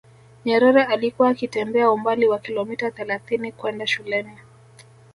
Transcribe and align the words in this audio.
nyerere 0.45 0.83
alikuwa 0.83 1.29
akitembea 1.29 1.91
umbali 1.91 2.27
wa 2.27 2.39
kilometa 2.39 2.91
thelathini 2.91 3.51
kwenda 3.51 3.87
shuleni 3.87 4.37